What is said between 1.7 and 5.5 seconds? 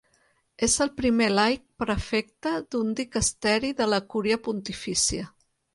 prefecte d'un dicasteri de la Cúria Pontifícia.